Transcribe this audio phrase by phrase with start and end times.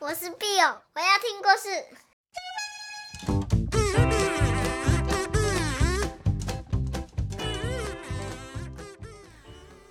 [0.00, 1.68] 我是 Bill，我要听故事。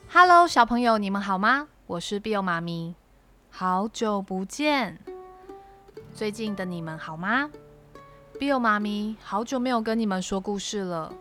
[0.09, 1.67] Hello，小朋友，你们好吗？
[1.87, 2.95] 我是 Bill 妈咪，
[3.49, 4.97] 好久不见。
[6.13, 7.51] 最近的你们好吗
[8.39, 11.13] ？Bill 妈咪好久没有跟你们说故事了。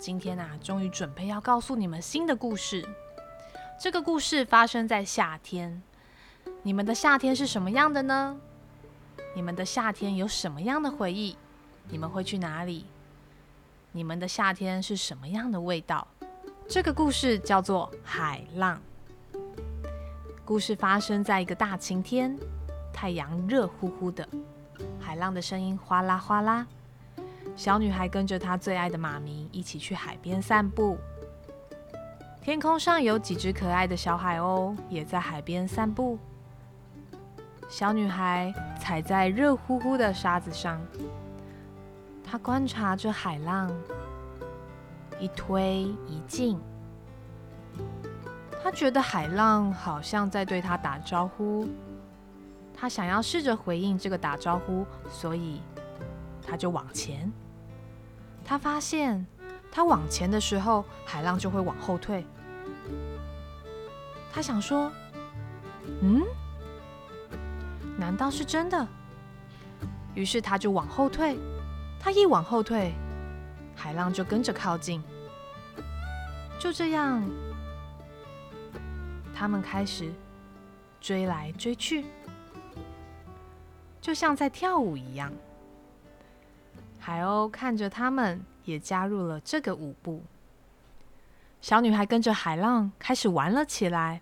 [0.00, 2.84] 今天啊，终于准备要告诉你们新的故事。
[3.78, 5.80] 这个故事发生在夏天。
[6.62, 8.36] 你们的夏天是什么样的呢？
[9.34, 11.36] 你们的夏天有什么样的回忆？
[11.88, 12.86] 你们会去哪里？
[13.90, 16.06] 你们的夏天是什么样的味道？
[16.68, 18.80] 这个故事叫做《海浪》。
[20.44, 22.38] 故事发生在一个大晴天，
[22.92, 24.26] 太阳热乎乎的，
[25.00, 26.66] 海浪的声音哗啦哗啦。
[27.56, 30.96] 小女孩跟着她最爱的妈咪一起去海边散步。
[32.40, 36.18] 天空上有几只可爱的小海鸥，也在海边散步。
[37.72, 40.78] 小女孩踩在热乎乎的沙子上，
[42.22, 43.72] 她观察着海浪
[45.18, 46.60] 一推一进。
[48.62, 51.66] 她觉得海浪好像在对她打招呼，
[52.74, 55.62] 她想要试着回应这个打招呼，所以
[56.46, 57.32] 她就往前。
[58.44, 59.26] 她发现。
[59.74, 62.26] 她往前的时候，海浪就会往后退。
[64.30, 64.92] 她想说
[66.02, 66.20] ：“嗯，
[68.02, 68.86] 难道是真的？”
[70.14, 71.38] 于是他就往后退。
[72.00, 72.92] 他一往后退，
[73.76, 75.00] 海浪就跟着靠近。
[76.58, 77.22] 就这样，
[79.32, 80.12] 他们开始
[81.00, 82.04] 追来追去，
[84.00, 85.32] 就像在跳舞一样。
[86.98, 88.44] 海鸥看着他们。
[88.64, 90.22] 也加入了这个舞步。
[91.60, 94.20] 小女孩跟着海浪开始玩了起来。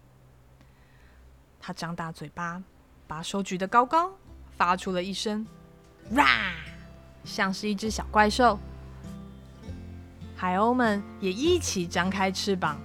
[1.61, 2.63] 她张大嘴巴，
[3.11, 4.09] 把手举得高高，
[4.57, 5.45] 发出了一声
[6.15, 6.25] “哇”，
[7.27, 8.57] 像是一只小怪兽。
[10.37, 12.79] 海鸥们也一起张开翅膀，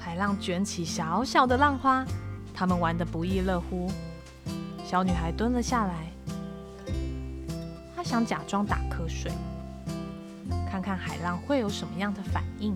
[0.00, 2.02] 海浪卷起小小的浪花，
[2.54, 3.92] 他们玩得不亦乐乎。
[4.86, 6.10] 小女孩蹲了下来，
[7.94, 9.30] 她想假装打瞌睡。
[10.70, 12.74] 看看海浪会有什么样的反应。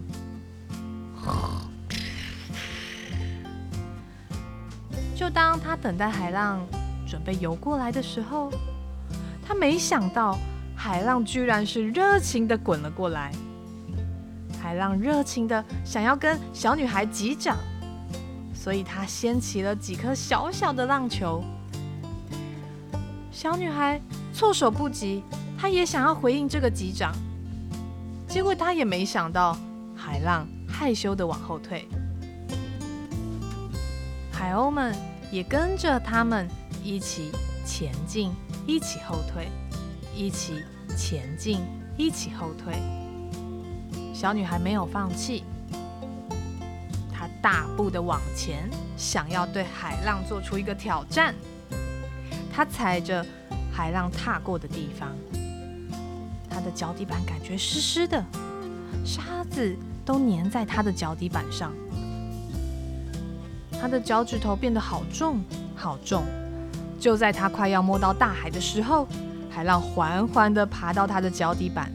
[5.17, 6.61] 就当他等待海浪
[7.09, 8.53] 准备游过来的时候，
[9.43, 10.37] 他没想到
[10.77, 13.33] 海浪居然是热情的滚了过来。
[14.61, 17.57] 海浪热情的想要跟小女孩击掌，
[18.53, 21.43] 所以他掀起了几颗小小的浪球。
[23.31, 23.99] 小女孩
[24.35, 25.23] 措手不及，
[25.59, 27.13] 她也想要回应这个击掌。
[28.29, 29.57] 结果她也没想到，
[29.95, 31.89] 海浪害羞地往后退，
[34.37, 34.95] 海鸥们
[35.31, 36.47] 也跟着他们
[36.85, 37.33] 一起
[37.65, 38.35] 前进，
[38.67, 39.49] 一起后退，
[40.15, 40.63] 一起
[40.95, 41.63] 前进，
[41.97, 42.75] 一起后退。
[44.13, 45.43] 小女孩没有放弃，
[47.11, 51.35] 她大步的往前，想要对海浪做出一个挑战。
[52.53, 53.25] 她踩着
[53.73, 55.17] 海浪踏过的地方。
[56.51, 58.23] 她的脚底板感觉湿湿的，
[59.03, 59.75] 沙子
[60.05, 61.73] 都粘在她的脚底板上。
[63.81, 65.41] 他的脚趾头变得好重，
[65.75, 66.23] 好重。
[66.99, 69.07] 就在他快要摸到大海的时候，
[69.51, 71.91] 海浪缓缓地爬到他的脚底板。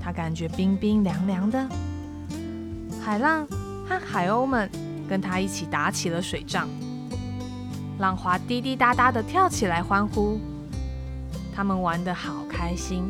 [0.00, 1.66] 他感觉冰冰凉凉的。
[3.02, 3.46] 海浪
[3.88, 4.70] 和海鸥们
[5.08, 6.68] 跟他一起打起了水仗，
[7.98, 10.38] 浪花滴滴答答地跳起来欢呼。
[11.54, 13.08] 他们玩得好开心。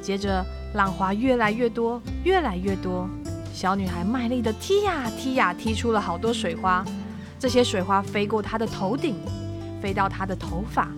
[0.00, 3.08] 接着，浪花越来越多，越来越多。
[3.52, 6.84] 小女孩卖力地踢呀踢呀，踢出了好多水花。
[7.38, 9.16] 这些水花飞过她的头顶，
[9.82, 10.88] 飞到她的头发，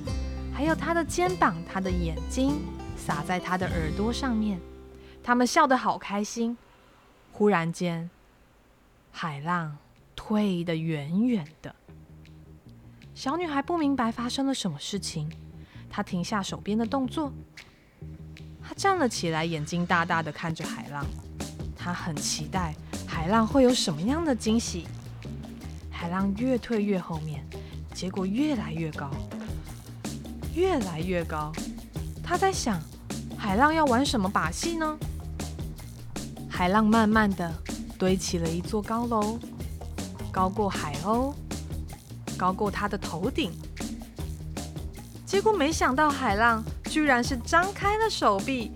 [0.54, 2.60] 还有她的肩膀、她的眼睛，
[2.96, 4.60] 洒在她的耳朵上面。
[5.24, 6.56] 他们笑得好开心。
[7.32, 8.10] 忽然间，
[9.10, 9.76] 海浪
[10.14, 11.74] 退得远远的。
[13.14, 15.30] 小女孩不明白发生了什么事情。
[15.88, 17.32] 她停下手边的动作，
[18.62, 21.04] 她站了起来，眼睛大大的看着海浪。
[21.82, 22.72] 他很期待
[23.04, 24.86] 海浪会有什么样的惊喜。
[25.90, 27.44] 海浪越退越后面，
[27.92, 29.10] 结果越来越高，
[30.54, 31.52] 越来越高。
[32.22, 32.80] 他在想，
[33.36, 34.96] 海浪要玩什么把戏呢？
[36.48, 37.52] 海浪慢慢的
[37.98, 39.38] 堆起了一座高楼，
[40.30, 41.34] 高过海鸥，
[42.36, 43.50] 高过他的头顶。
[45.26, 48.70] 结果没想到，海浪居然是张开了手臂，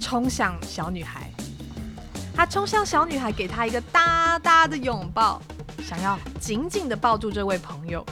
[0.00, 1.25] 冲向小女孩。
[2.36, 5.40] 他冲向小女孩，给她一个大大的拥抱，
[5.82, 8.04] 想要紧紧的抱住这位朋友。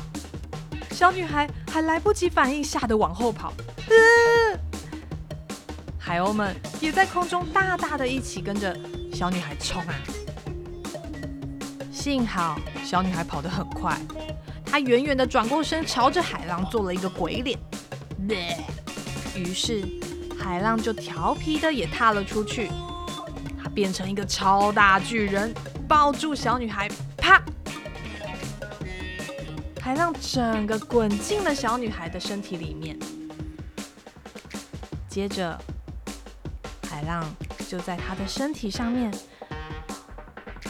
[0.92, 3.52] 小女孩还来不及反应，吓得往后跑。
[5.98, 8.74] 海鸥们也在空中大大的一起跟着
[9.12, 9.94] 小女孩冲啊！
[11.92, 13.98] 幸好小女孩跑得很快，
[14.64, 17.58] 她远远的转过身，朝着海浪做了一个鬼脸。
[19.36, 19.84] 于是
[20.38, 22.70] 海浪就调皮的也踏了出去，
[23.74, 25.52] 变成一个超大巨人，
[25.88, 27.42] 抱住小女孩，啪！
[29.80, 32.98] 海浪整个滚进了小女孩的身体里面，
[35.08, 35.60] 接着
[36.88, 37.22] 海浪
[37.68, 39.12] 就在她的身体上面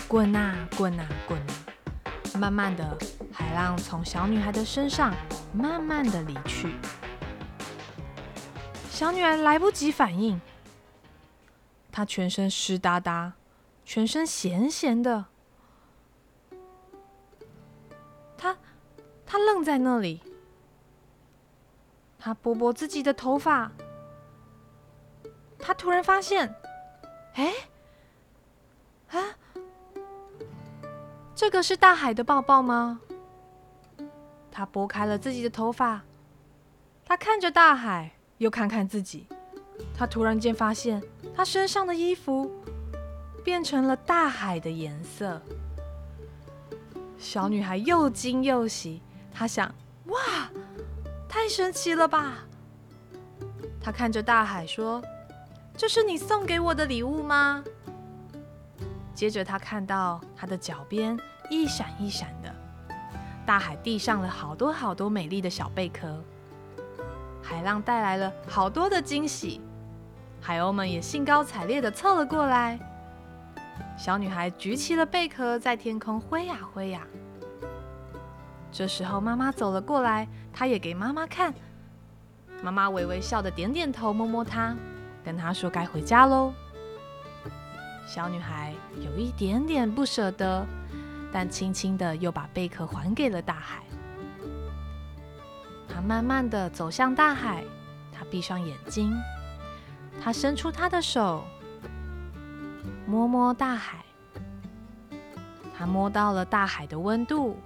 [0.08, 1.38] 滚啊滚啊滚
[2.32, 2.98] 啊，慢慢的，
[3.32, 5.14] 海浪从小女孩的身上
[5.52, 6.74] 慢慢的离去。
[8.90, 10.40] 小女孩来不及反应，
[11.96, 13.35] 他全身湿哒哒，
[13.85, 15.26] 全身咸咸的。
[18.37, 18.58] 他
[19.25, 20.20] 他愣在那里。
[22.19, 23.70] 他拨拨自己的头发，
[25.56, 26.52] 他突然发现，
[27.35, 27.55] 哎，
[29.11, 29.37] 啊，
[31.32, 33.00] 这个是大海的抱抱吗？
[34.50, 36.02] 他拨开了自己的头发，
[37.05, 38.11] 他看着大海。
[38.38, 39.29] 又看看自己，
[39.96, 41.02] 他突然间发现，
[41.34, 42.50] 他身上的衣服
[43.44, 45.40] 变成了大海的颜色。
[47.18, 49.00] 小女孩又惊又喜，
[49.32, 49.72] 她想：
[50.06, 50.18] 哇，
[51.28, 52.44] 太神奇了吧！
[53.80, 55.02] 她看着大海说
[55.76, 57.64] ：“这是你送给我的礼物吗？”
[59.14, 61.18] 接着，她看到她的脚边
[61.48, 62.54] 一闪一闪的，
[63.46, 66.22] 大海递上了好多好多美丽的小贝壳。
[67.44, 69.61] 海浪带来了好多的惊喜，
[70.41, 72.79] 海鸥们也兴高采烈地凑了过来。
[73.99, 77.02] 小女孩举起了贝壳，在天空挥呀挥呀。
[78.73, 81.52] 这时候妈妈走了过来，她也给妈妈看。
[82.62, 84.75] 妈妈微微笑的点点头，摸摸她，
[85.23, 86.52] 跟她说该回家喽。
[88.06, 90.67] 小女孩有一点点不舍得，
[91.31, 93.82] 但轻轻的又把贝壳还给了大海。
[95.94, 97.62] 他慢慢的走向大海，
[98.12, 99.17] 他闭上眼睛，
[100.20, 101.44] 他伸出他的手，
[103.06, 104.05] 摸摸大海，
[105.79, 107.56] 他摸到了大海的温度，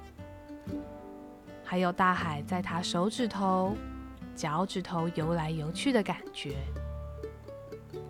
[1.65, 3.75] 还有大海在他手指头、
[4.37, 6.59] 脚趾头游来游去的感觉。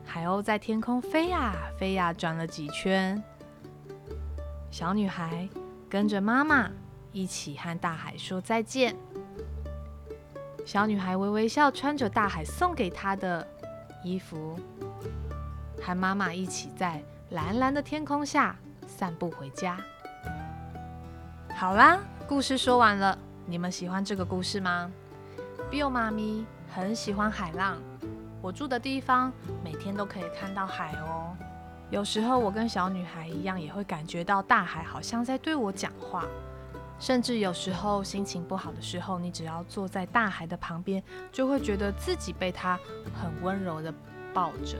[0.05, 3.23] 海鸥在天空飞呀飞呀，转了几圈。
[4.69, 5.49] 小女孩
[5.89, 6.69] 跟着妈妈
[7.13, 8.97] 一起和大海说再见。
[10.69, 13.47] 小女孩微微笑，穿着大海送给她的
[14.05, 14.55] 衣服，
[15.81, 18.55] 和妈妈一起在蓝蓝的天空下
[18.87, 19.79] 散步回家。
[21.57, 23.17] 好啦，故事说完了，
[23.47, 24.91] 你们喜欢这个故事吗
[25.71, 27.79] ？Bill 妈咪很喜欢海浪，
[28.43, 29.33] 我住的地方
[29.65, 31.35] 每天都可以看到海哦。
[31.89, 36.27] 有时候我跟小女孩一样，也会感觉到大海好像在对我讲话。
[36.99, 42.79] 甚至有时候心情不好的时候，你只要坐在大海的旁边，就会觉得自己被它
[43.15, 43.95] 很温柔的
[44.35, 44.79] 抱着，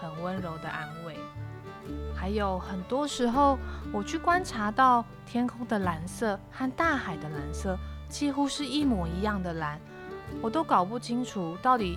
[0.00, 1.16] 很温柔的安慰。
[2.14, 3.58] 还有很多时候，
[3.92, 7.78] 我去观察到天空的蓝色和大海的蓝色
[8.08, 9.80] 几乎是一模一样的蓝，
[10.42, 11.96] 我都搞不清楚到底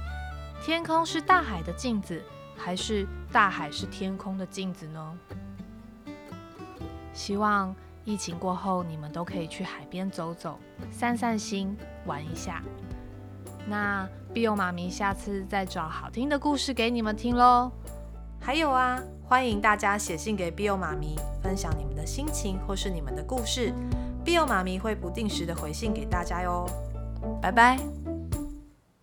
[0.63, 2.23] 天空是大海的镜子，
[2.55, 5.17] 还是大海是天空的镜子呢？
[7.13, 7.75] 希望。
[8.05, 10.60] 疫情过后，你们都可以去海边走走，
[10.91, 12.62] 散散心，玩一下。
[13.65, 17.72] 那 Bill 妈咪下次再找好听的故事给你们听喽。
[18.41, 23.72] 还有啊，欢迎大家写信给 Bill 妈咪，分享你们的心情或是你们的故事
[24.25, 26.67] ，Bill 妈咪会不定时的回信给大家哟。
[27.41, 28.02] 拜拜。